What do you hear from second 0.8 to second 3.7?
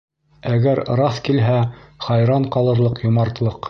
раҫ килһә, хайран ҡалырлыҡ йомартлыҡ!